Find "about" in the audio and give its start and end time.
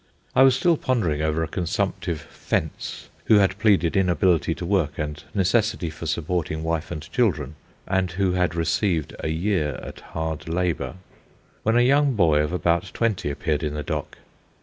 12.51-12.89